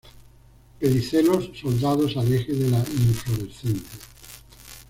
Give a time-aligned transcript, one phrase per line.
[0.79, 3.99] Pedicelos soldados al eje de la inflorescencia.